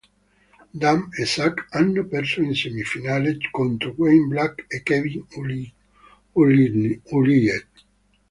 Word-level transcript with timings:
Damm 0.81 1.11
e 1.15 1.25
Suk 1.27 1.67
hanno 1.69 2.07
perso 2.07 2.41
in 2.41 2.55
semifinale 2.55 3.37
contro 3.51 3.93
Wayne 3.95 4.25
Black 4.29 4.65
e 4.67 4.81
Kevin 4.81 5.23
Ullyett. 6.41 7.69